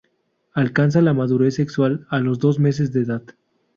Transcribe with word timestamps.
Alcanzan 0.55 1.05
la 1.05 1.13
madurez 1.13 1.53
sexual 1.53 2.07
a 2.09 2.21
los 2.21 2.39
dos 2.39 2.57
meses 2.57 2.91
de 2.91 3.01
edad. 3.01 3.21